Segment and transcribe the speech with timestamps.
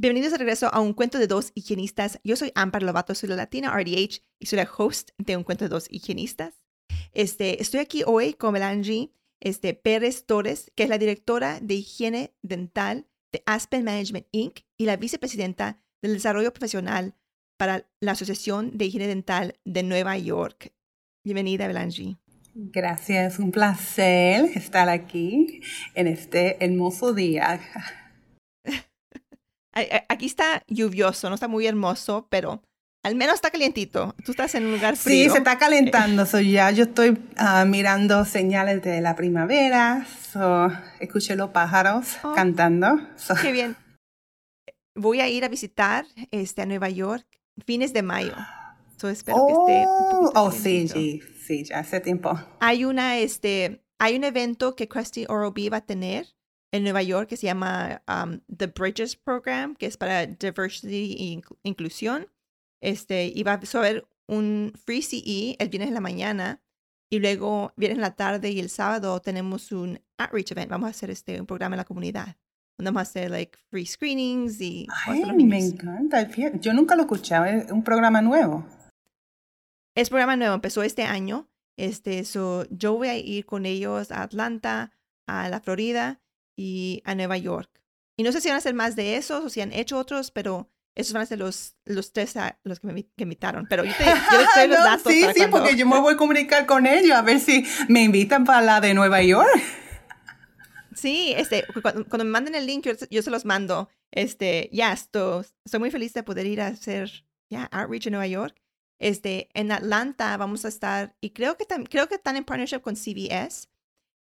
[0.00, 2.20] Bienvenidos de regreso a un cuento de dos higienistas.
[2.24, 5.66] Yo soy Ampar Lovato, soy la Latina RDH y soy la host de un cuento
[5.66, 6.54] de dos higienistas.
[7.12, 12.34] Este, estoy aquí hoy con Melange este, Pérez Torres, que es la directora de higiene
[12.40, 14.60] dental de Aspen Management Inc.
[14.78, 17.14] y la vicepresidenta del desarrollo profesional
[17.58, 20.72] para la Asociación de Higiene Dental de Nueva York.
[21.24, 22.16] Bienvenida, Belangi.
[22.54, 25.60] Gracias, un placer estar aquí
[25.94, 27.60] en este hermoso día.
[29.72, 32.62] Aquí está lluvioso, no está muy hermoso, pero
[33.02, 34.14] al menos está calientito.
[34.24, 35.26] Tú estás en un lugar frío.
[35.26, 36.26] Sí, se está calentando.
[36.26, 40.06] So ya yo estoy ah, mirando señales de la primavera.
[40.32, 43.00] So, escuché los pájaros oh, cantando.
[43.40, 43.76] Qué bien
[44.94, 47.26] voy a ir a visitar este, a Nueva York
[47.66, 48.34] fines de mayo.
[48.96, 52.38] So espero que esté Oh, oh sí, sí, sí, ya hace tiempo.
[52.60, 56.28] Hay una, este, hay un evento que Krusty Orobi va a tener
[56.72, 61.68] en Nueva York que se llama um, The Bridges Program, que es para diversity e
[61.68, 62.26] inclusión.
[62.80, 66.62] Este, y va a haber un free CE el viernes en la mañana
[67.10, 70.70] y luego viernes en la tarde y el sábado tenemos un outreach event.
[70.70, 72.36] Vamos a hacer este, un programa en la comunidad
[72.84, 76.28] vamos a hacer like free screenings y Ay, me encanta.
[76.60, 78.66] Yo nunca lo escuchaba, es un programa nuevo.
[79.94, 81.48] Es programa nuevo, empezó este año.
[81.76, 84.92] Este, so, yo voy a ir con ellos a Atlanta,
[85.26, 86.20] a la Florida
[86.60, 87.70] y a Nueva York.
[88.18, 90.30] Y no sé si van a hacer más de esos o si han hecho otros,
[90.30, 93.66] pero esos van a ser los, los tres a, los que me invitaron.
[93.66, 94.12] Pero yo, te, yo
[94.68, 95.10] los datos.
[95.10, 98.44] sí, sí, porque yo me voy a comunicar con ellos a ver si me invitan
[98.44, 99.48] para la de Nueva York.
[100.94, 103.88] Sí, este, cuando, me manden el link, yo, se los mando.
[104.10, 108.26] Este, ya, estoy, estoy muy feliz de poder ir a hacer, ya, outreach en Nueva
[108.26, 108.60] York.
[108.98, 112.96] Este, en Atlanta vamos a estar, y creo que, creo que están en partnership con
[112.96, 113.68] CBS,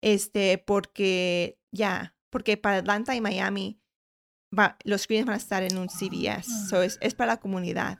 [0.02, 3.80] este, porque, ya, porque para Atlanta y Miami,
[4.52, 7.98] va, los screens van a estar en un CBS, so es, es para la comunidad.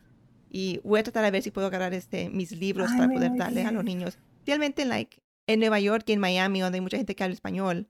[0.50, 3.64] Y voy a tratar de ver si puedo agarrar este, mis libros para poder darle
[3.64, 4.18] a los niños.
[4.44, 7.88] Realmente, like, en Nueva York y en Miami, donde hay mucha gente que habla español,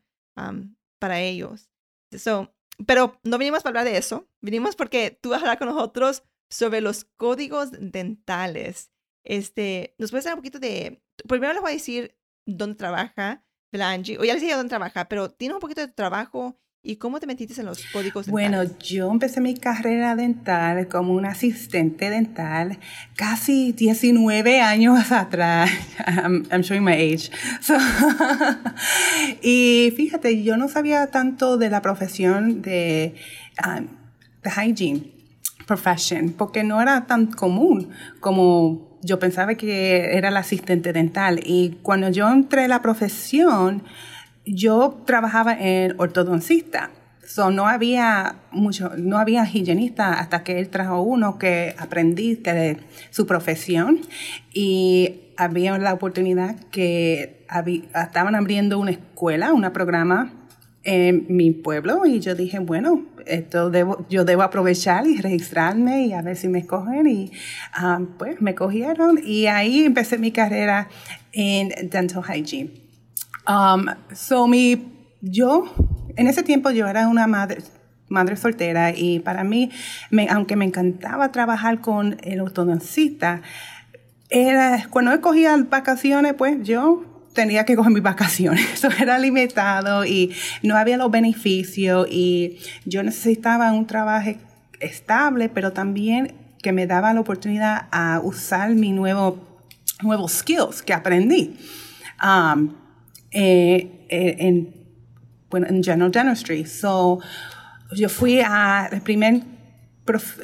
[1.01, 1.69] para ellos.
[2.17, 2.55] So,
[2.87, 6.23] pero no vinimos para hablar de eso, vinimos porque tú vas a hablar con nosotros
[6.49, 8.93] sobre los códigos dentales.
[9.25, 11.03] Este, ¿Nos puedes dar un poquito de...
[11.27, 15.07] Primero les voy a decir dónde trabaja la Angie, o ya les dije dónde trabaja,
[15.09, 18.31] pero tiene un poquito de trabajo ¿Y cómo te metiste en los códigos dentales?
[18.31, 22.79] Bueno, yo empecé mi carrera dental como una asistente dental
[23.17, 25.69] casi 19 años atrás.
[26.07, 27.33] I'm, showing my age.
[29.43, 33.17] y fíjate, yo no sabía tanto de la profesión de,
[33.67, 33.89] um,
[34.45, 35.13] de hygiene
[35.67, 37.91] profession porque no era tan común
[38.21, 41.41] como yo pensaba que era la asistente dental.
[41.45, 43.83] Y cuando yo entré en la profesión,
[44.45, 46.91] yo trabajaba en ortodoncista.
[47.25, 52.79] So, no había mucho, no había higienista hasta que él trajo uno que aprendí de
[53.11, 54.01] su profesión
[54.53, 57.45] y había la oportunidad que
[57.95, 60.33] estaban abriendo una escuela, un programa
[60.85, 66.13] en mi pueblo y yo dije, bueno, esto debo, yo debo aprovechar y registrarme y
[66.13, 67.33] a ver si me escogen y
[67.73, 70.89] ah, pues me cogieron y ahí empecé mi carrera
[71.33, 72.71] en dental hygiene.
[73.49, 75.65] Um, so mi, yo,
[76.17, 77.63] en ese tiempo yo era una madre,
[78.09, 79.71] madre soltera y para mí,
[80.31, 83.43] aunque me encantaba trabajar con el ortodoncista,
[84.29, 88.67] era, cuando yo cogía vacaciones, pues yo tenía que coger mis vacaciones.
[88.75, 90.33] Eso era limitado y
[90.65, 94.33] no había los beneficios y yo necesitaba un trabajo
[94.81, 99.39] estable, pero también que me daba la oportunidad a usar mi nuevo,
[100.03, 101.57] nuevos skills que aprendí.
[102.21, 102.75] Um,
[103.31, 104.75] eh, eh, en,
[105.51, 106.65] bueno, en General Dentistry.
[106.65, 107.21] So,
[107.95, 109.43] yo fui a, el primer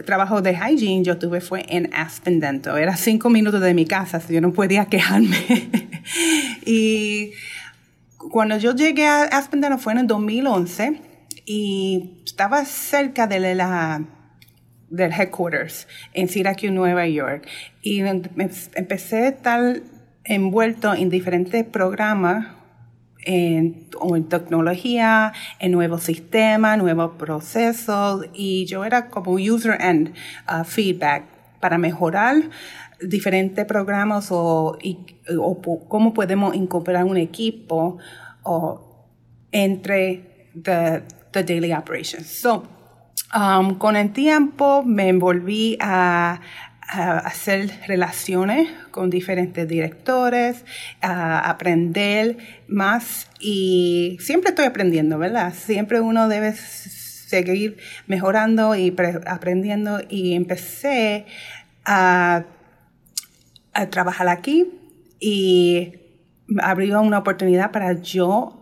[0.04, 2.78] trabajo de hygiene yo tuve fue en Aspen Dental.
[2.78, 5.36] Era cinco minutos de mi casa, yo no podía quejarme.
[6.66, 7.32] y
[8.16, 11.00] cuando yo llegué a Aspen Dental fue en el 2011
[11.46, 14.04] y estaba cerca de la
[14.90, 17.48] del headquarters en Syracuse, Nueva York.
[17.80, 19.80] Y empecé a estar
[20.24, 22.61] envuelto en diferentes programas
[23.24, 23.88] en,
[24.28, 30.12] tecnología, en nuevos sistemas, nuevos procesos, y yo era como user end
[30.48, 31.24] uh, feedback
[31.60, 32.36] para mejorar
[33.00, 34.78] diferentes programas o,
[35.38, 37.98] o, cómo podemos incorporar un equipo
[38.42, 39.08] o,
[39.52, 41.02] entre the,
[41.32, 42.26] the daily operations.
[42.26, 42.64] So,
[43.34, 46.40] um, con el tiempo me envolví a,
[46.88, 50.64] hacer relaciones con diferentes directores,
[51.00, 52.36] a aprender
[52.68, 55.54] más y siempre estoy aprendiendo, ¿verdad?
[55.54, 58.94] Siempre uno debe seguir mejorando y
[59.26, 61.24] aprendiendo y empecé
[61.84, 62.44] a,
[63.72, 64.70] a trabajar aquí
[65.18, 65.94] y
[66.60, 68.61] abrió una oportunidad para yo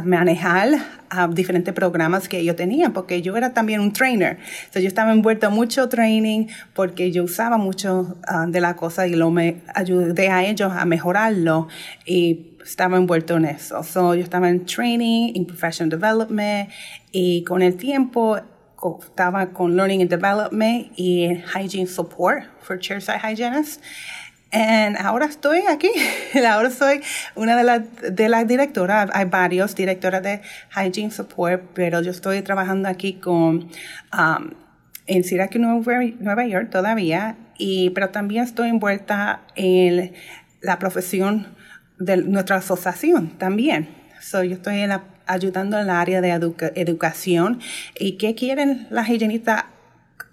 [0.00, 0.68] manejar
[1.10, 4.38] a diferentes programas que yo tenía, porque yo era también un trainer.
[4.60, 9.06] Entonces yo estaba envuelto en mucho training porque yo usaba mucho ah, de la cosa
[9.06, 11.68] y lo me ayudé a ellos a mejorarlo
[12.06, 13.82] y estaba envuelto en eso.
[13.82, 16.70] So, yo estaba en training, en professional development
[17.10, 18.38] y con el tiempo
[19.00, 23.80] estaba con learning and development y hygiene support for chairside hygienists.
[24.52, 24.58] Y
[24.98, 25.90] ahora estoy aquí,
[26.46, 27.00] ahora soy
[27.34, 30.42] una de las de las directoras, hay varios directoras de
[30.76, 33.70] Hygiene Support, pero yo estoy trabajando aquí con,
[34.12, 34.50] um,
[35.06, 35.58] en Syracuse,
[36.20, 40.12] Nueva York todavía, y, pero también estoy envuelta en
[40.60, 41.46] la profesión
[41.98, 43.88] de nuestra asociación también.
[44.20, 44.82] So, yo estoy
[45.26, 47.60] ayudando en el área de educación.
[47.98, 49.64] Y qué quieren las higienistas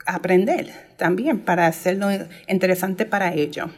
[0.06, 2.10] aprender también para hacerlo
[2.48, 3.69] interesante para ellos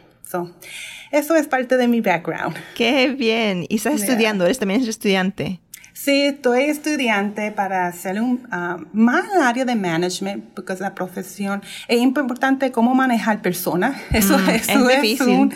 [1.10, 2.56] eso es parte de mi background.
[2.74, 3.66] Qué bien.
[3.68, 4.44] ¿Y estás estudiando?
[4.44, 5.60] ¿Eres también estudiante?
[5.92, 12.00] Sí, estoy estudiante para hacer un, uh, más área de management, porque la profesión es
[12.00, 14.00] importante cómo manejar personas.
[14.10, 15.54] Eso, mm, es difícil.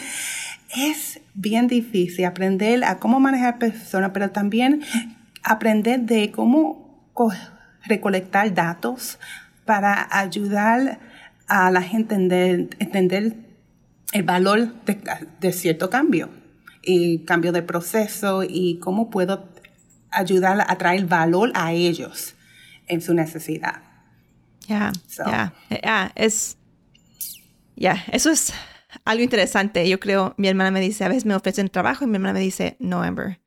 [0.76, 4.82] es bien difícil aprender a cómo manejar personas, pero también
[5.42, 7.10] aprender de cómo
[7.86, 9.18] recolectar datos
[9.64, 10.98] para ayudar
[11.48, 13.45] a la gente a entender, entender
[14.12, 14.72] el valor
[15.40, 16.30] de, cierto cambio
[16.82, 19.48] y cambio de proceso y cómo puedo
[20.10, 22.34] ayudar a traer valor a ellos
[22.86, 23.82] en su necesidad.
[24.68, 24.92] Ya,
[25.82, 26.56] ya, es,
[27.76, 28.52] ya, eso es
[29.04, 29.88] algo interesante.
[29.88, 32.40] Yo creo, mi hermana me dice, a veces me ofrecen trabajo y mi hermana me
[32.40, 33.40] dice, no, Amber,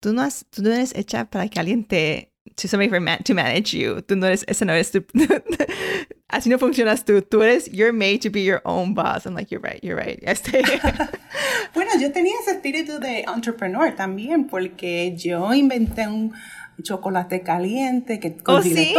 [0.00, 3.22] tú no, has, tú no eres hecha para que alguien te, to somebody for man,
[3.24, 4.00] to manage you.
[4.02, 5.00] Tú no eres, esa no eres tu,
[6.32, 7.20] así no funcionas tú.
[7.22, 9.26] Tú eres, you're made to be your own boss.
[9.26, 10.18] I'm like, you're right, you're right.
[10.22, 10.62] Este.
[11.74, 16.32] bueno, yo tenía ese espíritu de entrepreneur también, porque yo inventé un
[16.82, 18.62] chocolate caliente que con ¿Oh.
[18.62, 18.94] ¿sí?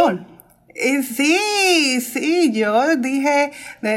[1.02, 3.50] sí, sí, yo dije,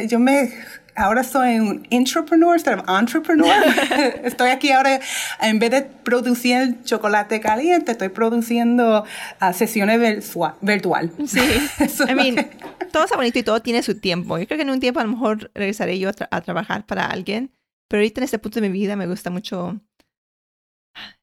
[0.07, 0.50] yo me
[0.95, 3.51] ahora soy un entrepreneur instead of entrepreneur.
[4.23, 4.99] estoy aquí ahora,
[5.41, 9.03] en vez de producir chocolate caliente, estoy produciendo
[9.41, 11.11] uh, sesiones virtual.
[11.25, 11.39] Sí.
[12.09, 12.49] I mean,
[12.91, 14.38] todo está bonito y todo tiene su tiempo.
[14.38, 17.51] Yo creo que en un tiempo a lo mejor regresaré yo a, trabajar para alguien,
[17.88, 19.79] pero ahorita en este punto de mi vida me gusta mucho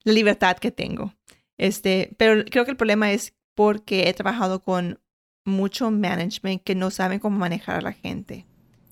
[0.05, 1.15] la libertad que tengo.
[1.59, 5.00] Este, pero creo que el problema es porque he trabajado con
[5.44, 8.48] mucho management que no saben cómo manejar a la gente.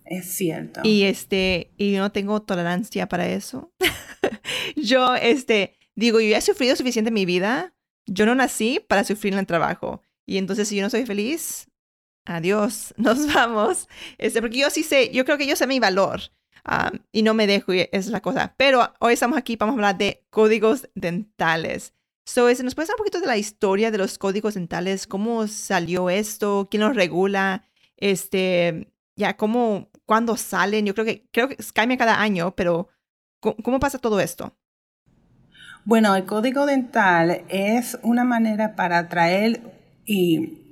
[0.07, 0.81] Es cierto.
[0.85, 3.73] Y este, y yo no tengo tolerancia para eso.
[4.77, 7.75] yo, este, digo, yo he sufrido suficiente en mi vida.
[8.07, 10.03] Yo no nací para sufrir en el trabajo.
[10.25, 11.69] Y entonces, si yo no soy feliz,
[12.25, 13.89] adiós, nos vamos.
[14.19, 16.21] Este, porque yo sí sé, yo creo que yo sé mi valor.
[16.69, 18.55] Um, y no me dejo, y es la cosa.
[18.57, 21.95] Pero hoy estamos aquí, vamos a hablar de códigos dentales.
[22.25, 25.07] So, este, ¿Nos puedes hablar un poquito de la historia de los códigos dentales?
[25.07, 26.67] ¿Cómo salió esto?
[26.71, 27.65] ¿Quién los regula?
[27.97, 30.87] Este, ya, ¿cómo, cuándo salen.
[30.87, 32.89] Yo creo que, creo que cambia cada año, pero
[33.41, 34.57] ¿cómo, pasa todo esto?
[35.85, 39.61] Bueno, el código dental es una manera para atraer
[40.05, 40.63] y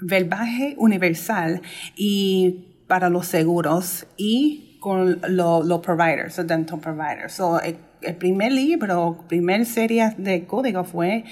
[0.00, 1.62] verbaje universal
[1.96, 7.34] y para los seguros y con los providers, los dental providers.
[7.34, 7.76] So, el,
[8.16, 11.24] primer libro, primer serie de código fue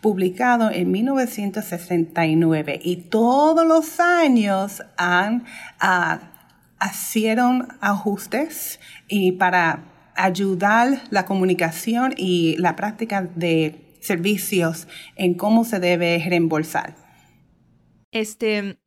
[0.00, 5.44] publicado en 1969 y todos los años han
[5.82, 6.33] uh,
[6.82, 15.80] hicieron ajustes y para ayudar la comunicación y la práctica de servicios en cómo se
[15.80, 16.96] debe reembolsar.
[18.12, 18.78] Este,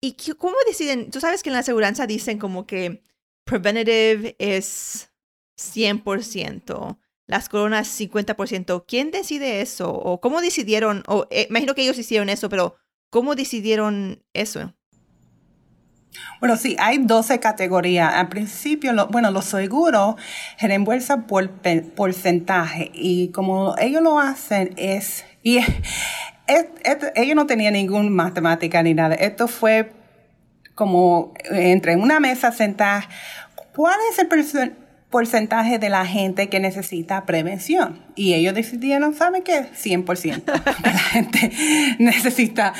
[0.00, 1.10] ¿y cómo deciden?
[1.10, 3.02] Tú sabes que en la aseguranza dicen como que
[3.44, 5.10] preventative es
[5.58, 8.84] 100%, las coronas 50%.
[8.86, 9.92] ¿Quién decide eso?
[9.92, 11.02] ¿O cómo decidieron?
[11.06, 12.76] O eh, imagino que ellos hicieron eso, pero
[13.10, 14.74] ¿cómo decidieron eso?
[16.40, 18.14] Bueno, sí, hay 12 categorías.
[18.14, 20.16] Al principio, bueno, los seguros
[20.60, 21.50] reembolsan por
[21.96, 25.58] porcentaje y como ellos lo hacen es, y
[27.14, 29.14] ellos no tenían ninguna matemática ni nada.
[29.14, 29.92] Esto fue
[30.74, 33.08] como entre una mesa sentada.
[33.74, 38.00] ¿Cuál es el porcentaje de la gente que necesita prevención.
[38.14, 39.66] Y ellos decidieron, ¿saben qué?
[39.72, 40.52] 100% de
[40.84, 41.50] la gente
[41.98, 42.74] necesita.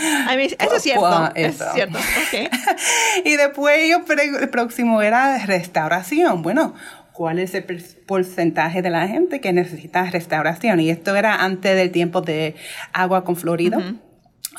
[0.58, 1.30] eso es cierto.
[1.34, 1.64] Eso.
[1.64, 1.98] Es cierto.
[2.28, 2.48] Okay.
[3.24, 4.02] y después ellos,
[4.40, 6.42] el próximo era restauración.
[6.42, 6.74] Bueno,
[7.12, 7.64] ¿cuál es el
[8.06, 10.80] porcentaje de la gente que necesita restauración?
[10.80, 12.56] Y esto era antes del tiempo de
[12.92, 13.80] agua con florido.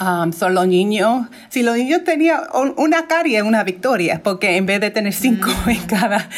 [0.01, 2.44] Um, son los niños, si los niños tenían
[2.77, 5.70] una carie, una victoria, porque en vez de tener cinco mm.
[5.70, 6.29] en cada,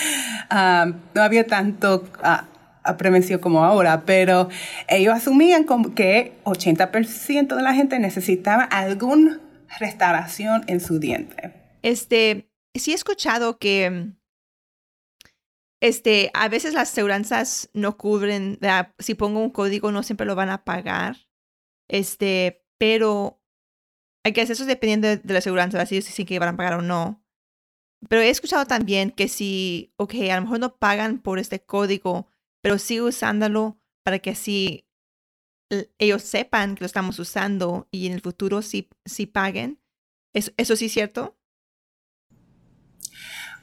[0.50, 4.50] um, no había tanto uh, prevención como ahora, pero
[4.88, 9.40] ellos asumían como que 80% de la gente necesitaba alguna
[9.80, 11.54] restauración en su diente.
[11.84, 14.12] Este, sí he escuchado que
[15.82, 18.60] este, a veces las aseguranzas no cubren,
[18.98, 21.18] si pongo un código no siempre lo van a pagar,
[21.88, 23.41] este, pero
[24.24, 27.24] que hacer eso dependiendo de la aseguranza, si que van a pagar o no.
[28.08, 32.28] Pero he escuchado también que si, ok, a lo mejor no pagan por este código,
[32.62, 34.88] pero sigo usándolo para que así
[36.00, 39.80] ellos sepan que lo estamos usando y en el futuro sí, sí paguen.
[40.34, 41.38] ¿Eso, ¿Eso sí es cierto?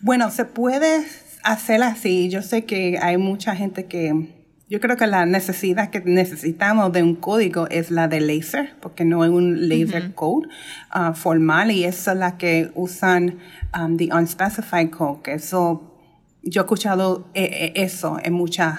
[0.00, 1.07] Bueno, se puede
[1.43, 2.31] hacer así.
[2.31, 4.38] Yo sé que hay mucha gente que
[4.69, 9.05] yo creo que la necesidad que necesitamos de un código es la de laser, porque
[9.05, 10.49] no es un laser code
[10.95, 13.39] uh, formal y esa es la que usan
[13.79, 15.95] um, the unspecified code, que eso,
[16.43, 18.75] yo he escuchado eh, eh, eso en muchos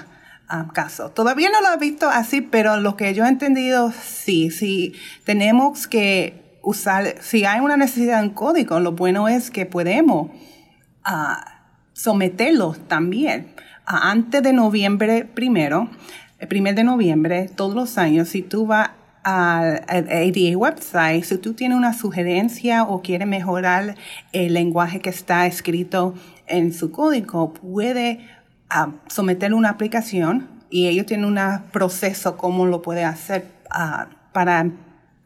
[0.51, 1.13] um, casos.
[1.15, 4.93] Todavía no lo he visto así, pero lo que yo he entendido, sí, sí,
[5.24, 10.29] tenemos que usar, si hay una necesidad de un código, lo bueno es que podemos
[11.08, 11.39] uh,
[11.93, 13.55] someterlo también
[13.98, 15.89] antes de noviembre primero,
[16.38, 18.91] el primer de noviembre, todos los años, si tú vas
[19.24, 23.96] al ADA website, si tú tienes una sugerencia o quieres mejorar
[24.31, 26.13] el lenguaje que está escrito
[26.48, 28.25] en su código, puede
[28.69, 31.39] ah, someter una aplicación y ellos tienen un
[31.72, 34.72] proceso cómo lo puede hacer ah, para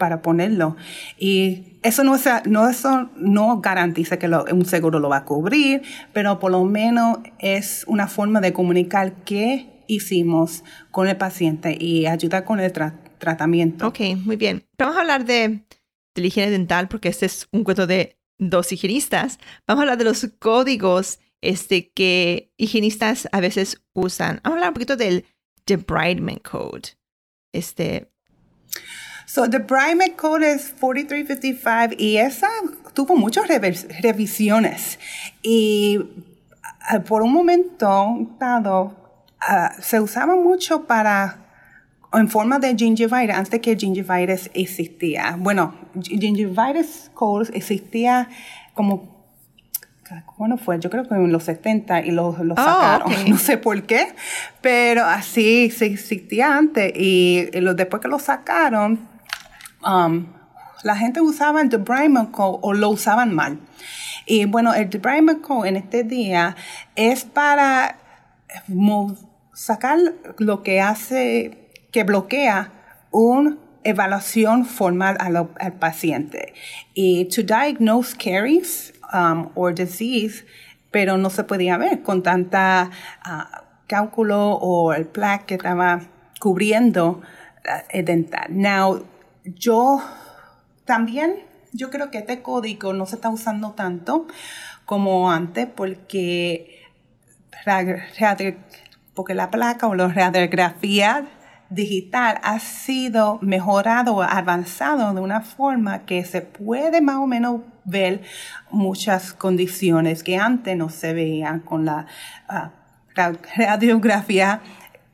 [0.04, 0.76] para ponerlo.
[1.18, 5.82] Y eso no, eso no garantiza que un seguro lo va a cubrir,
[6.14, 12.06] pero por lo menos es una forma de comunicar qué hicimos con el paciente y
[12.06, 12.72] ayudar con el
[13.18, 13.88] tratamiento.
[13.88, 14.66] Ok, muy bien.
[14.78, 15.66] Vamos a hablar de,
[16.16, 19.40] de la higiene dental porque este es un cuento de dos higienistas.
[19.68, 24.40] Vamos a hablar de los códigos este, que higienistas a veces usan.
[24.44, 25.26] Vamos a hablar un poquito del
[25.66, 26.90] debridement code.
[27.52, 28.10] Este,
[29.26, 32.50] So, the Primate Code es 4355 y esa
[32.94, 35.00] tuvo muchas revisiones.
[35.42, 36.00] Y
[36.88, 38.96] ah, por un momento dado,
[39.42, 41.40] ah, se usaba mucho para
[42.14, 45.36] en forma de gingivitis, antes que gingivitis existía.
[45.40, 48.30] Bueno, gingivitis code existía
[48.74, 49.14] como
[50.38, 50.80] ¿Cuándo fue?
[50.80, 53.14] Yo creo que en los 70 y lo, lo oh, sacaron.
[53.28, 54.08] No sé por qué,
[54.62, 59.08] pero así se existía antes y, y lo, después que lo sacaron,
[59.86, 60.28] Um,
[60.84, 63.60] la gente usaba el debridement code o lo usaban mal.
[64.26, 66.56] Y bueno, el debridement code en este día
[66.96, 67.98] es para
[69.54, 69.98] sacar
[70.38, 72.72] lo que hace, que bloquea
[73.12, 76.54] una evaluación formal al, paciente.
[76.94, 80.46] Y to diagnose caries um, or disease,
[80.92, 82.90] pero no se podía ver con tanta
[83.26, 86.02] uh, cálculo o el plaque que estaba
[86.40, 87.22] cubriendo
[87.66, 88.48] uh, el dental.
[88.50, 89.06] Now,
[89.46, 90.02] yo
[90.86, 91.36] también,
[91.72, 94.28] yo creo que este código no se está usando tanto
[94.86, 96.82] como antes porque,
[99.14, 101.26] porque la placa o la radiografía
[101.70, 108.22] digital ha sido mejorado avanzado de una forma que se puede más o menos ver
[108.70, 112.06] muchas condiciones que antes no se veían con la
[112.48, 112.72] ah,
[113.56, 114.62] radiografía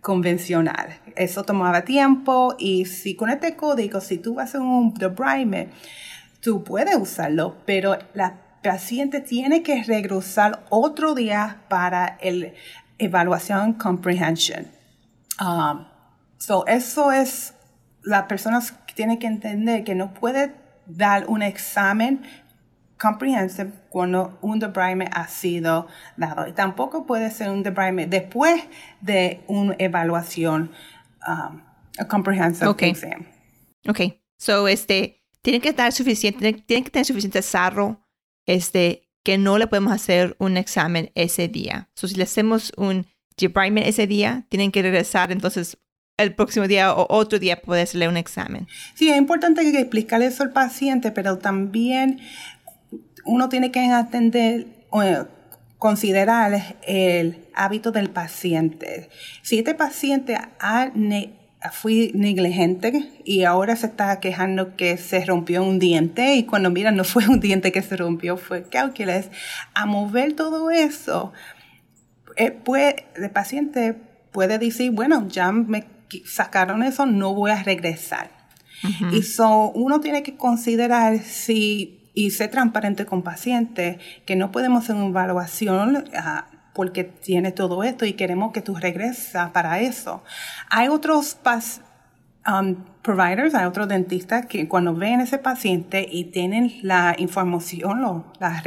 [0.01, 0.99] convencional.
[1.19, 5.69] Eso tomaba tiempo y si con este código, si tú vas a un debridement,
[6.39, 12.53] tú puedes usarlo, pero la paciente tiene que regresar otro día para el
[12.97, 14.67] evaluación comprehension.
[15.41, 15.85] Um,
[16.37, 17.53] so eso es,
[18.03, 22.21] las personas tienen que entender que no puede dar un examen
[22.97, 26.47] comprehensive cuando un debridement ha sido dado.
[26.47, 28.61] Y tampoco puede ser un debridement después
[29.01, 30.71] de una evaluación,
[31.27, 31.61] um,
[31.97, 33.25] a comprehensive exam.
[33.87, 34.01] Ok.
[34.37, 38.05] So, este, tienen que estar suficiente, tienen que tener suficiente sarro,
[38.45, 41.89] este, que no le podemos hacer un examen ese día.
[41.95, 43.07] So, si le hacemos un
[43.37, 45.77] debridement ese día, tienen que regresar entonces
[46.17, 48.67] el próximo día o otro día puede hacerle un examen.
[48.95, 52.19] Sí, es importante que explicarle eso al paciente, pero también
[53.25, 54.67] uno tiene que atender
[55.79, 59.09] considerar el hábito del paciente.
[59.41, 60.91] Si este paciente ha
[61.71, 66.91] fui negligente y ahora se está quejando que se rompió un diente y cuando mira
[66.91, 69.25] no fue un diente que se rompió, fue calculus.
[69.73, 71.33] A mover todo eso,
[72.35, 73.95] eh, puede, el paciente
[74.31, 75.85] puede decir, bueno, ya me
[76.25, 78.31] sacaron eso, no voy a regresar.
[79.11, 84.83] Y so, uno tiene que considerar si, y ser transparente con paciente, que no podemos
[84.83, 90.23] hacer una evaluación uh, porque tiene todo esto y queremos que tú regreses para eso.
[90.69, 91.37] Hay otros
[92.47, 98.01] um, providers, hay otros dentistas que cuando ven a ese paciente y tienen la información,
[98.01, 98.61] lo, la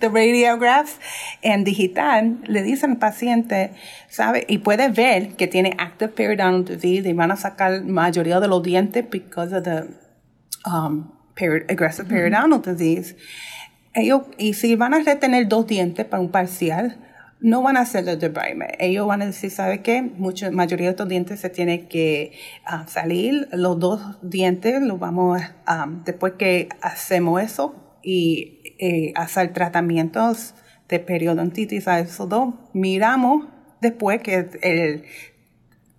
[0.00, 0.98] radiographs
[1.42, 3.72] en digital, le dicen al paciente,
[4.08, 4.44] ¿sabe?
[4.48, 8.62] Y puede ver que tiene active periodontal disease y van a sacar mayoría de los
[8.62, 10.05] dientes because of the
[10.66, 11.10] um,
[11.68, 13.16] aggressive periodontal disease
[13.96, 16.98] ellos, y si van a retener dos dientes para un parcial,
[17.40, 18.72] no van a hacer el debridement.
[18.78, 20.02] Ellos van a decir, ¿sabe qué?
[20.02, 22.32] Mucha mayoría de estos dientes se tienen que
[22.66, 23.48] ah, salir.
[23.52, 30.54] Los dos dientes los vamos a, después que hacemos eso y eh, hacer tratamientos
[30.88, 33.46] de periodontitis a esos dos, miramos
[33.80, 35.04] después que el,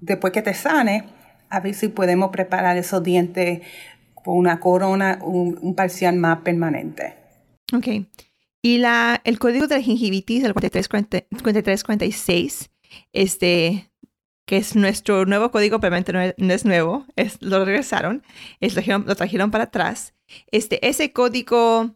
[0.02, 1.04] después que te sane,
[1.50, 3.62] a ver si podemos preparar esos dientes
[4.28, 7.16] con una corona, un, un parcial más permanente.
[7.74, 7.88] Ok.
[8.62, 12.70] Y la, el código de la gingivitis, el 4346,
[13.14, 13.90] este,
[14.46, 18.22] que es nuestro nuevo código, obviamente no es, no es nuevo, es, lo regresaron,
[18.60, 20.14] es, lo, trajeron, lo, trajeron, para atrás.
[20.52, 21.96] Este, ese código,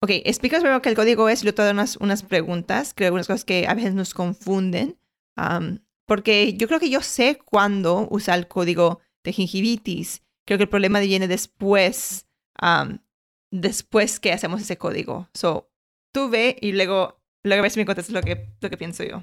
[0.00, 3.08] ok, explicas primero qué el código es y luego te doy unas, unas preguntas, creo
[3.08, 4.96] algunas cosas que a veces nos confunden,
[5.36, 10.22] um, porque yo creo que yo sé cuándo usar el código de gingivitis.
[10.48, 12.26] Creo que el problema viene después
[12.62, 13.00] um,
[13.50, 15.28] después que hacemos ese código.
[15.34, 15.70] So,
[16.10, 19.22] tú ve y luego, luego ves si me contestas lo que, lo que pienso yo.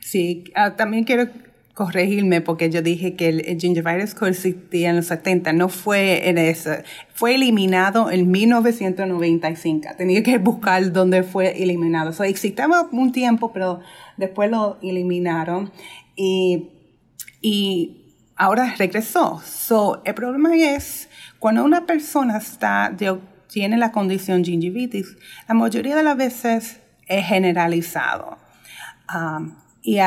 [0.00, 1.28] Sí, uh, también quiero
[1.74, 6.70] corregirme porque yo dije que el, gingivitis coexistía en los 70, no fue en eso,
[7.12, 12.14] fue eliminado en 1995, tenía que buscar dónde fue eliminado.
[12.14, 13.80] So, existaba un tiempo, pero
[14.16, 15.70] después lo eliminaron
[16.16, 16.70] y,
[17.42, 18.03] y
[18.36, 19.40] ahora regresó.
[19.44, 22.92] So, el problema es cuando una persona está,
[23.48, 25.16] tiene la condición gingivitis,
[25.48, 28.38] la mayoría de las veces es generalizado.
[29.14, 29.98] Um, y,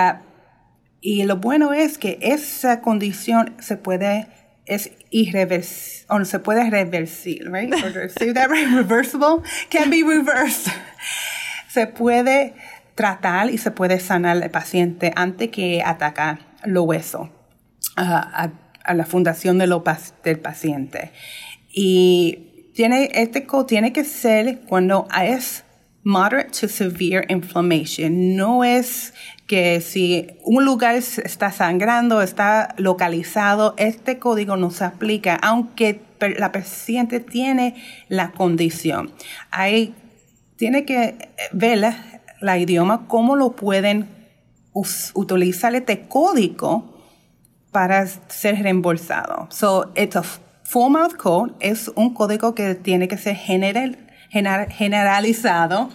[1.02, 4.28] y lo bueno es que esa condición se puede
[4.68, 7.74] es irreversible, o se puede reversir, right?
[8.20, 8.68] Say that right?
[8.68, 10.72] Reversible can be reversed.
[11.70, 12.54] Se puede
[12.96, 17.30] tratar y se puede sanar al paciente antes que ataca los huesos.
[17.98, 19.68] A la fundación de
[20.24, 21.12] del paciente.
[21.70, 25.66] Y tiene, este tiene que ser cuando es
[26.04, 28.36] moderate to severe inflammation.
[28.36, 29.14] No es
[29.46, 36.02] que si un lugar está sangrando, está localizado, este código no se aplica, aunque
[36.38, 37.76] la paciente tiene
[38.08, 39.12] la condición.
[39.52, 39.94] Hay,
[40.56, 41.80] tiene que ver
[42.42, 44.08] la, idioma, cómo lo pueden
[45.14, 46.97] utilizar este código
[47.78, 49.48] para ser reembolsado.
[49.52, 50.24] So, it's a
[50.64, 54.00] full mouth code, es un código que tiene que ser general,
[54.32, 55.92] generalizado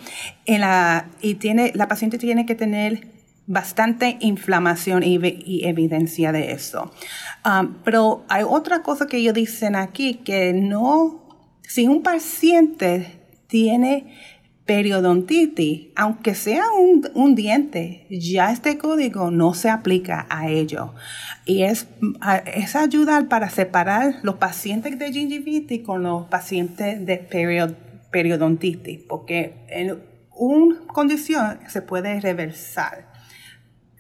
[0.47, 3.09] en la, y tiene, la paciente tiene que tener
[3.49, 6.93] bastante inflamación y, evidencia de eso.
[7.45, 13.19] Um, pero hay otra cosa que ellos dicen aquí, que no, si un paciente
[13.49, 14.17] tiene
[14.73, 16.65] periodontitis, aunque sea
[17.15, 20.95] un, diente, ya este código no se aplica a ello.
[21.45, 21.87] Y es,
[22.47, 27.19] es ayudar para separar los pacientes de gingivitis con los pacientes de
[28.11, 30.03] periodontitis, porque en
[30.35, 33.13] una condición se puede reversar.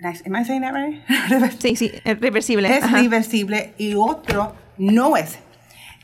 [0.03, 1.53] Am I saying that right?
[1.61, 2.75] sí, sí, es reversible.
[2.75, 5.39] Es reversible y otro no es.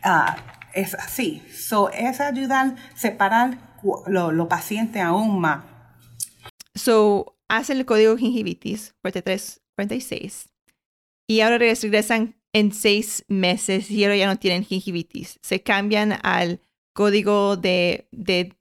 [0.04, 0.38] Uh,
[0.74, 1.42] es así.
[1.50, 3.67] So, es ayudar a separar
[4.06, 5.64] los lo pacientes aún más.
[6.74, 10.48] So, hacen el código gingivitis 4346
[11.26, 15.38] y ahora regresan en seis meses y ahora ya no tienen gingivitis.
[15.42, 16.60] Se cambian al
[16.92, 18.54] código de, de,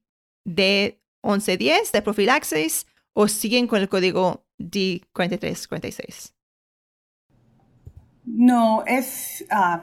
[0.46, 6.34] de 1110 de profilaxis o siguen con el código D4346.
[8.26, 9.46] No, es...
[9.50, 9.80] Uh,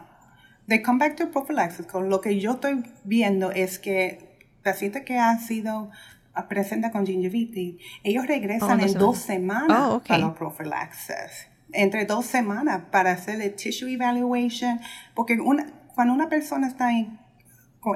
[0.66, 1.86] de come back to prophylaxis.
[1.86, 4.33] Con lo que yo estoy viendo es que
[4.64, 5.90] pacientes que han sido
[6.34, 11.48] ah, presenta con gingivitis, ellos regresan oh, en dos semanas oh, para los profilaxis.
[11.72, 14.80] Entre dos semanas para hacer el tissue evaluation,
[15.14, 16.90] porque una, cuando una persona está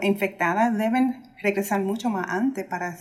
[0.02, 2.96] infectada deben regresar mucho más antes para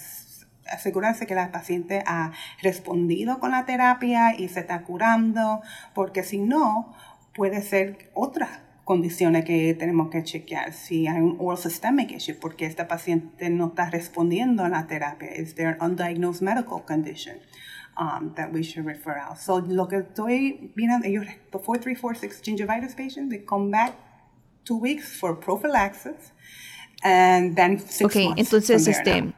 [0.71, 5.61] asegurarse que la paciente ha respondido con la terapia y se está curando,
[5.93, 6.93] porque si no,
[7.33, 10.71] puede ser otra condiciones que tenemos que chequear.
[10.71, 15.29] Si hay un oral systemic issue, porque esta paciente no está respondiendo a la terapia.
[15.35, 17.41] Is there an undiagnosed medical condition
[17.97, 19.39] um, that we should refer out?
[19.39, 23.93] So, lo que estoy viendo, ellos, the 4346 gingivitis patient, they come back
[24.63, 26.31] two weeks for prophylaxis
[27.03, 29.33] and then six okay, entonces, este,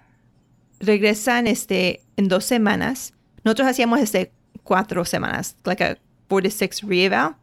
[0.79, 3.13] regresan este, en dos semanas.
[3.43, 4.31] Nosotros hacíamos este
[4.63, 7.35] cuatro semanas, like a four to six reeval.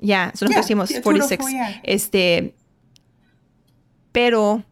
[0.00, 1.40] Ya, yeah, nosotros hicimos 46.
[1.82, 2.54] Este,
[4.12, 4.64] pero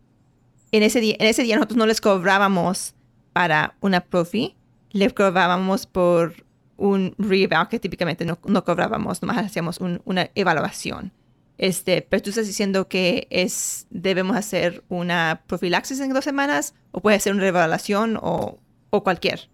[0.72, 2.94] en ese, día, en ese día nosotros no les cobrábamos
[3.32, 4.56] para una profi,
[4.92, 11.12] les cobrábamos por un reeval que típicamente no, no cobrábamos, nomás hacíamos una evaluación.
[11.58, 17.00] Este, pero tú estás diciendo que es debemos hacer una profilaxis en dos semanas o
[17.00, 18.58] puede ser una reevaluación o,
[18.90, 19.48] o cualquier.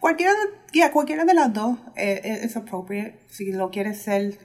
[0.00, 0.32] Cualquiera,
[0.72, 3.18] yeah, cualquiera de las dos eh, eh, es appropriate.
[3.28, 4.38] Si lo quieres hacer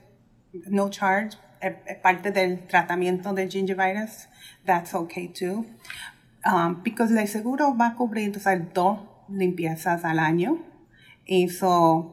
[0.68, 4.28] no charge, es, parte del tratamiento de gingivitis,
[4.64, 5.66] that's okay too.
[6.44, 10.58] Um, because el seguro va a cubrir entonces, dos limpiezas al año.
[11.24, 12.12] Y so,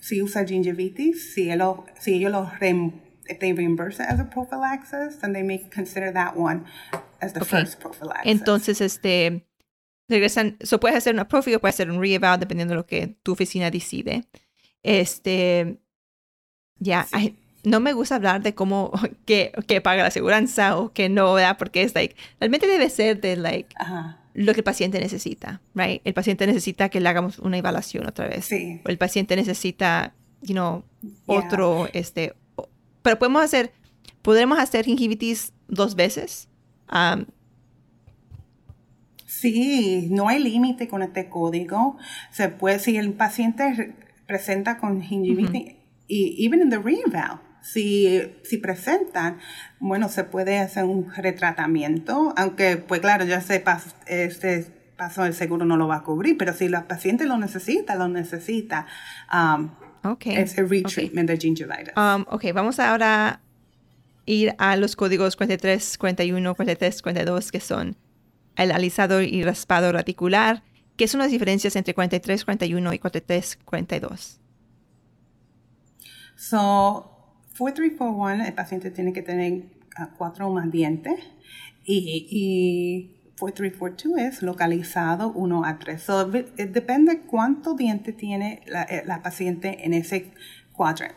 [0.00, 2.50] si usa gingivitis, si, ellos, si ellos lo
[3.28, 6.64] if they reimburse it as a prophylaxis, then they may consider that one
[7.20, 8.26] as the first prophylaxis.
[8.26, 9.46] Entonces, este,
[10.10, 13.16] regresan, so puedes hacer una profi o puedes hacer un reeval dependiendo de lo que
[13.22, 14.24] tu oficina decide.
[14.82, 15.78] Este,
[16.78, 17.06] ya,
[17.64, 18.92] no me gusta hablar de cómo,
[19.26, 21.56] que, que paga la aseguranza o que no, ¿verdad?
[21.58, 23.74] Porque es like, realmente debe ser de like,
[24.34, 26.00] lo que el paciente necesita, right?
[26.04, 28.46] El paciente necesita que le hagamos una evaluación otra vez.
[28.46, 28.80] Sí.
[28.84, 30.84] O el paciente necesita, you know,
[31.26, 32.34] otro, este,
[33.02, 33.72] pero podemos hacer,
[34.22, 36.48] podremos hacer gingivitis dos veces.
[36.92, 37.26] Um,
[39.40, 41.96] Sí, no hay límite con este código.
[42.30, 43.94] Se puede, si el paciente
[44.26, 45.76] presenta con gingivitis,
[46.06, 49.38] y even in the reval, si, si presentan,
[49.78, 54.66] bueno, se puede hacer un retratamiento, aunque, pues claro, ya sepa, este
[54.98, 58.08] paso del seguro no lo va a cubrir, pero si la paciente lo necesita, lo
[58.08, 58.86] necesita.
[59.32, 59.70] Um,
[60.04, 60.36] okay.
[60.36, 61.94] Es el retreatment de gingivitis.
[61.96, 63.40] Um, ok, vamos ahora a
[64.26, 67.96] ir a los códigos 43, 41, 43, 42, que son
[68.56, 70.62] el alisado y raspado radicular.
[70.96, 74.40] ¿Qué son las diferencias entre 43, 41 y 43, 42?
[76.36, 79.64] So, 4341, el paciente tiene que tener
[80.16, 81.18] cuatro o más dientes
[81.84, 86.02] y, y 4342 es localizado 1 a 3.
[86.02, 90.32] So, depende cuánto diente tiene la, eh, paciente en ese
[90.72, 91.16] cuadrante.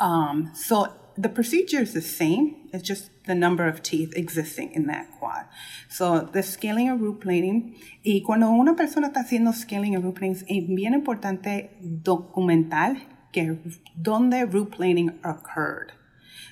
[0.00, 2.68] Um, so, the procedure is the same.
[2.72, 5.44] It's just the number of teeth existing in that quad.
[5.88, 7.76] So the scaling and root planing.
[8.02, 12.96] Y cuando una persona está haciendo scaling and root planing, es bien importante documentar
[13.32, 13.58] que
[13.94, 15.92] donde root planing occurred.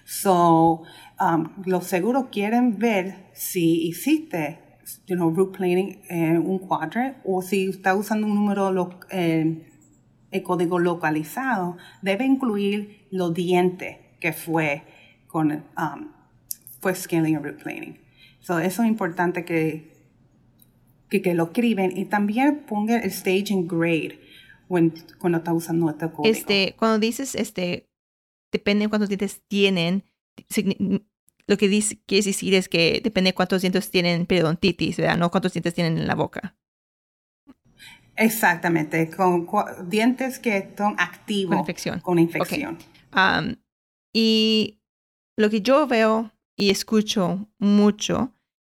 [0.04, 0.84] So
[1.18, 4.60] um, los seguros quieren ver si hiciste
[5.06, 9.62] you know, root planing en un cuadro o si está usando un número lo, eh,
[10.44, 14.82] código localizado, debe incluir los dientes que fue
[15.26, 16.15] con um,
[16.80, 17.98] fue scaling and root planing.
[18.40, 19.92] So eso es importante que,
[21.10, 24.20] que, que, lo escriben y también ponga el staging grade
[24.68, 26.32] when, cuando está usando este código.
[26.32, 27.88] Este, cuando dices, este,
[28.52, 30.04] depende de cuántos dientes tienen,
[31.46, 35.16] lo que dice, quieres decir es que depende de cuántos dientes tienen periodontitis, ¿verdad?
[35.16, 36.56] No cuántos dientes tienen en la boca.
[38.16, 39.46] Exactamente, con
[39.88, 42.00] dientes que son activos con infección.
[42.00, 42.78] Con infección.
[43.14, 43.56] Um,
[44.12, 44.80] y
[45.36, 48.32] lo que yo veo y escucho mucho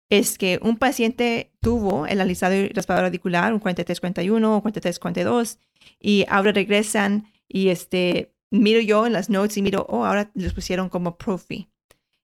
[0.09, 5.57] es que un paciente tuvo el alisado y raspado radicular, un 4341 o 4342,
[5.99, 10.53] y ahora regresan y este, miro yo en las notes y miro, oh, ahora los
[10.53, 11.69] pusieron como profi,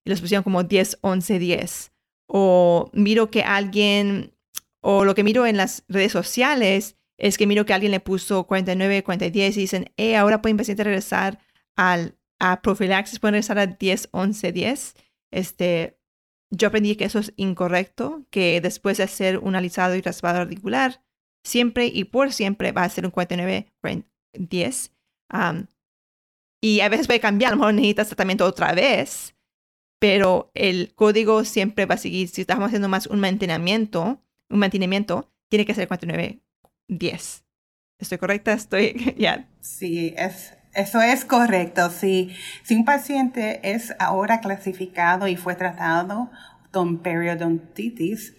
[0.04, 1.92] y los pusieron como 10, 11, 10.
[2.28, 4.34] O miro que alguien,
[4.82, 8.46] o lo que miro en las redes sociales es que miro que alguien le puso
[8.46, 11.40] 49, 40, 10 y dicen, eh, ahora puede el paciente regresar
[11.76, 14.96] al a profilaxis pueden regresar a 10, 11, 10.
[15.32, 16.00] Este,
[16.52, 21.04] yo aprendí que eso es incorrecto, que después de hacer un alisado y raspado radicular,
[21.44, 23.72] siempre y por siempre va a ser un 49,
[24.34, 24.92] 10.
[26.62, 29.36] y a veces puede cambiar, a lo mejor necesitas tratamiento otra vez,
[30.00, 32.28] pero el código siempre va a seguir.
[32.30, 37.46] Si estamos haciendo más un mantenimiento, un mantenimiento, tiene que ser 4910.
[38.00, 38.54] ¿Estoy correcta?
[38.54, 39.50] Estoy, ya.
[39.60, 41.90] Sí, es, eso es correcto.
[41.90, 42.30] Si,
[42.62, 46.30] si un paciente es ahora clasificado y fue tratado
[46.72, 48.36] con periodontitis,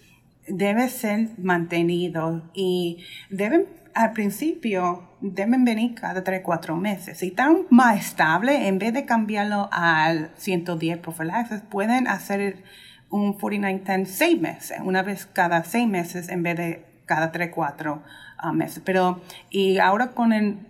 [0.47, 7.17] debe ser mantenido y deben, al principio, deben venir cada 3, 4 meses.
[7.17, 12.63] Si están más estable, en vez de cambiarlo al 110 profilaxis, pueden hacer
[13.09, 18.01] un 4910 6 meses, una vez cada 6 meses en vez de cada 3, 4
[18.43, 18.81] uh, meses.
[18.85, 20.69] Pero, y ahora con el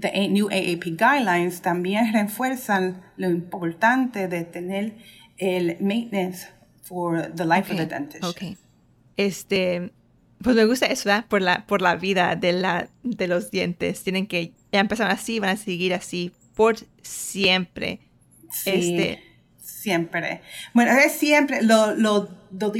[0.00, 4.96] the new AAP guidelines también refuerzan lo importante de tener
[5.38, 6.48] el maintenance
[6.82, 8.24] for the life of the dentist.
[8.24, 8.56] Okay.
[9.16, 9.92] Este,
[10.42, 11.26] pues me gusta eso, ¿verdad?
[11.26, 14.02] Por la, por la vida de, la, de los dientes.
[14.02, 18.00] Tienen que, ya empezaron así, van a seguir así por siempre.
[18.50, 19.22] Sí, este,
[19.58, 20.40] siempre.
[20.74, 22.72] Bueno, es siempre, lo, lo, lo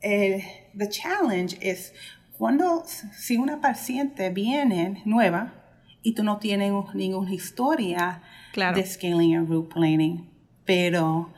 [0.00, 0.44] eh,
[0.76, 1.92] the challenge es
[2.36, 2.84] cuando,
[3.16, 5.57] si una paciente viene nueva
[6.02, 8.22] y tú no tienes ninguna historia
[8.54, 10.28] de scaling and root planing,
[10.64, 11.32] pero,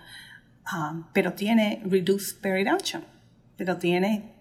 [0.72, 3.02] um, pero tiene reduced periodontium,
[3.56, 4.32] pero tiene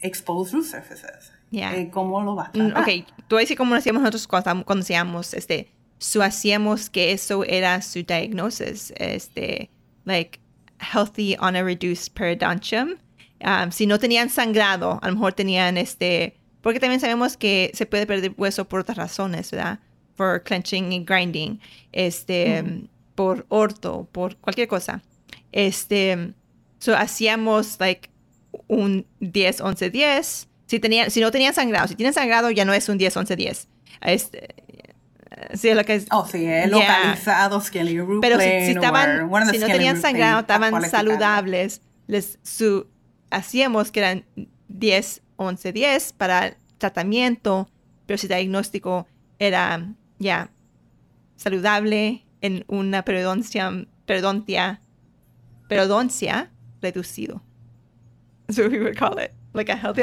[0.00, 1.32] exposed root surfaces.
[1.50, 2.82] Eh, ¿Cómo lo va a mm, tratar?
[2.82, 7.44] Ok, tú decir cómo lo hacíamos nosotros cuando, cuando hacíamos, este, su hacíamos que eso
[7.44, 9.70] era su diagnosis, este,
[10.04, 10.38] like,
[10.80, 12.98] healthy on a reduced periodontium.
[13.40, 17.86] Um, si no tenían sangrado, a lo mejor tenían este, porque también sabemos que se
[17.86, 19.78] puede perder hueso por otras razones, ¿verdad?
[20.16, 21.60] Por clenching y grinding,
[21.92, 22.88] este, mm.
[23.14, 25.02] por orto, por cualquier cosa.
[25.52, 26.34] Este,
[26.78, 28.10] so hacíamos like
[28.66, 30.48] un 10, 11, 10.
[30.66, 33.36] Si, tenía, si no tenían sangrado, si tienen sangrado ya no es un 10, 11,
[33.36, 33.68] 10.
[34.02, 34.54] Este,
[35.54, 36.06] sí, lo que es.
[36.10, 37.62] Oh, sí, es localizado,
[38.20, 42.86] Pero si, si, estaban, si no tenían sangrado, estaban saludables, les, su,
[43.30, 44.24] hacíamos que eran
[44.68, 47.68] 10, 11, 10 para tratamiento,
[48.06, 49.06] pero si diagnóstico
[49.38, 50.50] era ya
[51.36, 53.70] saludable en una periodoncia,
[54.04, 54.80] periodontia,
[55.68, 56.50] periodoncia
[56.82, 57.40] reducido.
[58.46, 60.02] That's what we would call it, like a healthy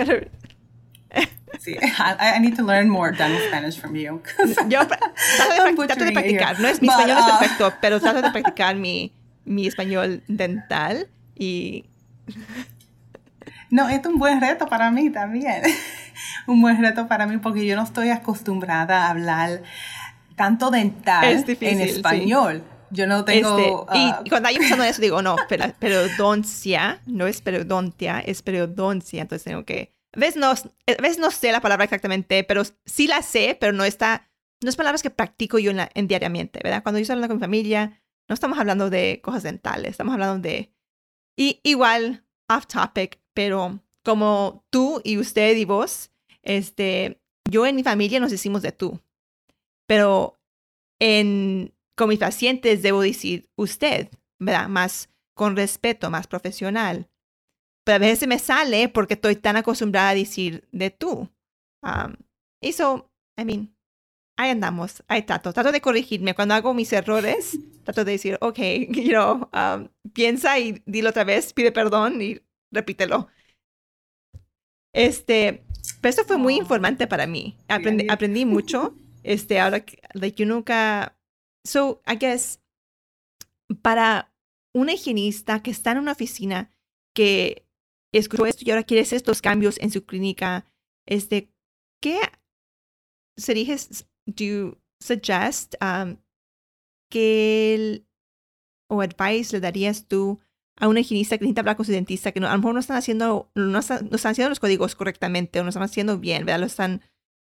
[1.60, 4.22] Sí, I, I, need to learn more dental Spanish from you.
[4.68, 8.76] Yo trato de, practicar, no es mi español es uh, perfecto, pero trato de practicar
[8.76, 9.14] mi,
[9.46, 11.86] mi español dental y...
[13.76, 15.62] No, es un buen reto para mí también.
[16.48, 19.64] un buen reto para mí porque yo no estoy acostumbrada a hablar
[20.38, 22.64] tanto dental en español.
[22.90, 23.58] Yo no tengo...
[23.58, 28.22] Este, y, ah, cuando hay pensando en eso digo, no, pero, periodoncia, no es periodontia,
[28.22, 29.24] es periodoncia.
[29.24, 29.94] Entonces tengo que...
[30.16, 33.74] A veces, no, a veces no sé la palabra exactamente, pero sí la sé, pero
[33.74, 34.30] no está...
[34.64, 36.82] No es palabras que practico yo en, la, en diariamente, ¿verdad?
[36.82, 40.40] Cuando yo estoy hablando con mi familia, no estamos hablando de cosas dentales, estamos hablando
[40.40, 40.72] de...
[41.36, 46.12] Y igual, off topic, pero como tú y usted y vos,
[46.44, 49.00] este, yo en mi familia nos decimos de tú,
[49.88, 50.40] pero
[51.00, 54.68] en, con mis pacientes debo decir usted, ¿verdad?
[54.68, 57.10] Más con respeto, más profesional.
[57.84, 61.30] Pero a veces me sale porque estoy tan acostumbrada a decir de tú.
[61.84, 62.16] Um,
[62.62, 63.75] y so, I mean,
[64.38, 66.36] ahí andamos, ahí trato, trato de corregirme.
[66.36, 71.24] Cuando hago mis errores, trato de decir, ok, you know, um, piensa y dilo otra
[71.24, 73.30] vez, pide perdón y repítelo.
[74.94, 75.66] Este,
[76.02, 77.58] pero esto fue muy informante para mí.
[77.68, 78.96] Aprendí, aprendí mucho.
[79.24, 81.18] Este, ahora, like, yo nunca.
[81.66, 82.62] So, I guess,
[83.82, 84.32] para
[84.74, 86.70] un higienista que está en una oficina
[87.14, 87.66] que
[88.14, 90.66] escuchó esto y ahora quiere hacer estos cambios en su clínica,
[91.08, 91.50] este,
[92.02, 92.20] ¿qué
[93.38, 93.76] sería,
[94.26, 96.18] do you suggest um,
[97.10, 98.06] que
[98.90, 100.40] o advice le darías tú
[100.78, 102.80] a una higienista que necesita hablar con su dentista, que no, a lo mejor no
[102.80, 106.60] están haciendo, no están, haciendo los códigos correctamente o no están haciendo bien, ¿verdad?
[106.60, 107.02] Lo están,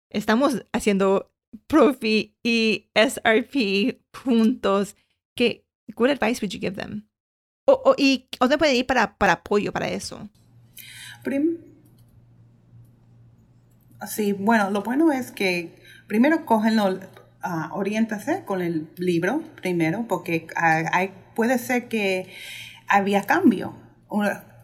[0.10, 1.32] estamos haciendo
[1.67, 4.96] Profi y SRP juntos.
[5.36, 5.65] ¿Qué,
[5.96, 7.08] what advice would you give them?
[7.65, 10.30] O, o, ¿Y dónde puede ir para, para apoyo para eso?
[14.08, 15.81] sí, bueno, lo bueno es que
[16.12, 20.45] primero cógenlo, uh, oriéntase con el libro primero, porque
[21.36, 22.28] puede ser que
[22.89, 23.74] había cambio,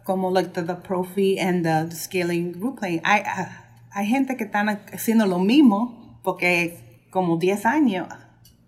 [0.04, 5.26] como like the, the Profi and the, scaling group ah, hay gente que están haciendo
[5.26, 8.10] lo mismo porque como 10 años,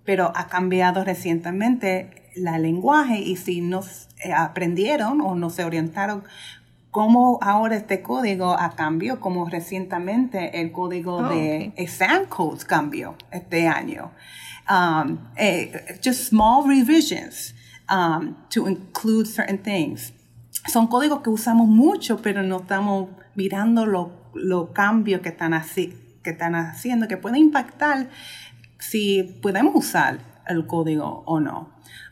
[0.06, 3.82] pero ha cambiado recientemente la lenguaje y si no
[4.24, 6.24] eh, aprendieron o no se orientaron
[6.91, 13.15] cómo ahora este código ha cambiado, como recientemente el código oh, de exam codes cambió
[13.32, 14.12] este año.
[14.69, 17.56] Um, eh, just small revisions
[17.89, 20.13] um, to include certain things.
[20.67, 25.93] Son códigos que usamos mucho, pero no estamos mirando los lo cambios que están, así,
[26.23, 28.10] que están haciendo, que pueden impactar
[28.78, 31.69] si podemos usar el código o no.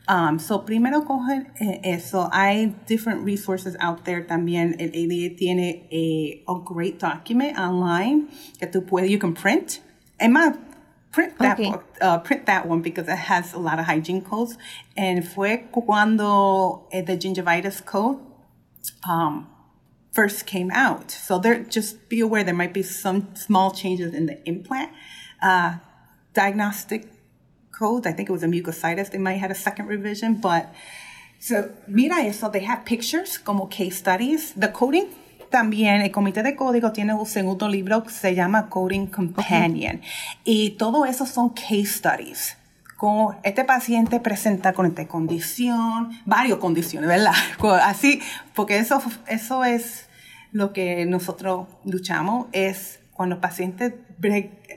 [0.08, 2.30] Um, so primero cogen eh, eso.
[2.32, 4.74] Hay different resources out there también.
[4.80, 9.80] El ADA tiene a, a great document online que tú puedes, you can print.
[10.18, 10.58] Es más,
[11.12, 11.70] print that Okay.
[11.70, 14.56] book, uh, print that one because it has a lot of hygiene codes.
[14.96, 18.18] And fue cuando eh, the gingivitis code
[19.06, 19.46] um,
[20.12, 21.10] first came out.
[21.10, 24.90] So there, just be aware there might be some small changes in the implant.
[25.42, 25.76] Uh,
[26.32, 27.06] diagnostic
[27.78, 30.66] codes, I think it was a mucositis, they might have a second revision, but
[31.38, 34.52] so mira eso, they have pictures como case studies.
[34.56, 35.06] The coding
[35.50, 40.00] también, el comité de código tiene un segundo libro que se llama Coding Companion.
[40.44, 42.56] Y todo eso son case studies.
[42.96, 47.32] Como este paciente presenta con esta condición, varias condiciones, ¿verdad?
[47.82, 48.20] Así,
[48.54, 50.08] porque eso, eso es
[50.52, 53.90] lo que nosotros luchamos, es cuando el paciente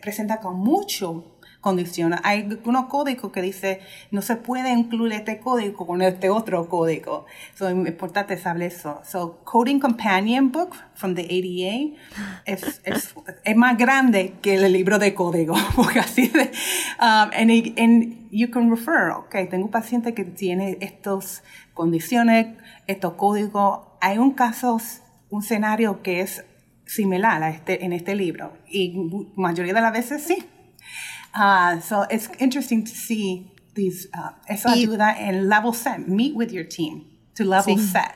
[0.01, 1.30] presenta con mucho
[1.61, 2.15] condición.
[2.23, 7.25] Hay unos códigos que dice no se puede incluir este código con este otro código.
[7.55, 8.99] So, es importante saber eso.
[9.05, 11.95] So, Coding Companion Book from the ADA
[12.45, 15.55] es, es, es más grande que el libro de código.
[15.75, 16.51] Porque así de,
[16.99, 21.43] um, and, and you can refer, ok, tengo un paciente que tiene estas
[21.73, 23.87] condiciones, estos códigos.
[24.01, 24.79] Hay un caso,
[25.29, 26.43] un escenario que es
[26.85, 28.53] similar a este, en este libro.
[28.67, 28.93] Y
[29.35, 30.43] mayoría de las veces sí.
[31.33, 36.35] Uh, so it's interesting to see these, uh, eso Y- ayuda en level set, meet
[36.35, 37.87] with your team to level Sí.
[37.87, 38.15] set.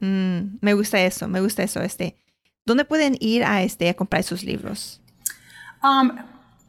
[0.00, 1.80] Mm, me gusta eso, me gusta eso.
[1.80, 2.16] Este,
[2.66, 5.00] ¿Dónde pueden ir a, este, a comprar sus libros?
[5.82, 6.10] Um,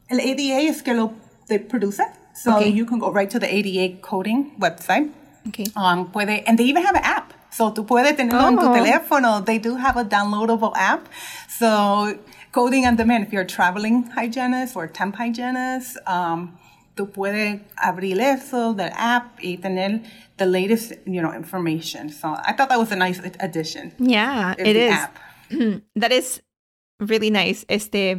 [0.08, 1.12] el ADA es que lo
[1.48, 2.02] they produce.
[2.34, 2.70] So Okay.
[2.72, 5.10] you can go right to the ADA coding website.
[5.48, 5.64] Okay.
[5.74, 7.32] Um, puede, and they even have an app.
[7.58, 8.72] So tú puedes tenerlo en tu Oh.
[8.72, 9.44] teléfono.
[9.44, 11.08] They do have a downloadable app.
[11.48, 12.14] So
[12.52, 16.56] coding on demand, if you're a traveling hygienist or temp hygienist, um,
[16.94, 20.02] tú puedes abrir eso del app y tener
[20.36, 22.10] the latest, you know, information.
[22.10, 23.92] So I thought that was a nice addition.
[23.98, 24.92] Yeah, it the is.
[24.92, 25.18] app.
[25.96, 26.42] That is
[27.00, 27.64] really nice.
[27.68, 28.10] Este,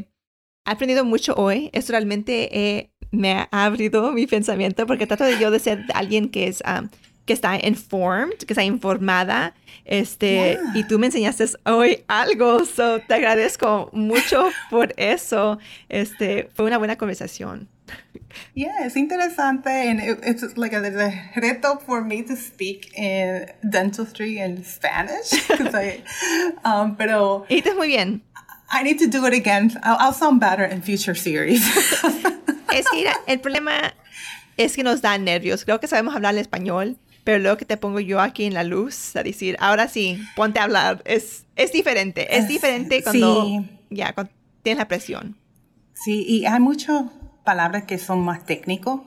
[0.66, 1.70] he aprendido mucho hoy.
[1.74, 6.30] Esto realmente eh, me ha abrido mi pensamiento porque trato de yo de ser alguien
[6.30, 6.90] que es um,
[7.30, 9.54] que está informed, que está informada.
[9.86, 10.72] Este, Yeah.
[10.76, 15.60] y tú me enseñaste hoy algo, so te agradezco mucho por eso.
[15.90, 17.68] Este, fue una buena conversación.
[18.56, 22.92] Yeah, es interesante and it, it's like a, there's a reto for me to speak
[22.98, 25.34] in dentistry in Spanish.
[25.74, 26.04] I,
[26.66, 28.22] um, pero estás muy bien.
[28.72, 29.72] I need to do it again.
[29.84, 31.62] I'll, I'll sound better in future series.
[32.74, 33.94] Es que el problema
[34.58, 35.66] es que nos da nervios.
[35.66, 36.98] Creo que sabemos hablar el español,
[37.30, 40.60] pero luego que te pongo yo aquí en la luz a decir, ahora sí, ponte
[40.60, 41.04] a hablar.
[41.06, 42.36] Es, es diferente.
[42.36, 43.70] Es diferente cuando, sí.
[43.92, 45.38] ya, cuando tienes la presión.
[45.94, 47.04] sí, y hay muchas
[47.44, 49.02] palabras que son más técnicos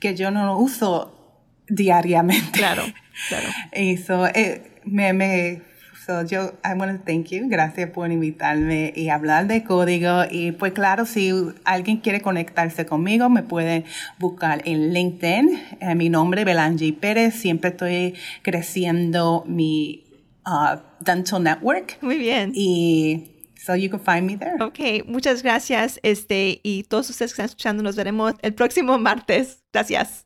[0.00, 1.36] que yo no uso
[1.68, 2.50] diariamente.
[2.52, 2.82] Claro,
[3.28, 3.46] claro.
[3.76, 5.60] Y so, eh, me, me,
[6.06, 7.48] so yo, I want to thank you.
[7.48, 10.22] Gracias por invitarme y hablar de código.
[10.30, 11.32] Y pues claro, si
[11.64, 13.84] alguien quiere conectarse conmigo, me pueden
[14.18, 15.60] buscar en LinkedIn.
[15.80, 17.34] Eh, mi nombre, Belangi Pérez.
[17.34, 20.04] Siempre estoy creciendo mi
[20.46, 21.98] uh, dental network.
[22.00, 22.52] Muy bien.
[22.54, 24.62] Y so you can find me there.
[24.62, 25.98] Ok, muchas gracias.
[26.04, 29.64] Este, y todos ustedes que están escuchando, nos veremos el próximo martes.
[29.72, 30.25] Gracias.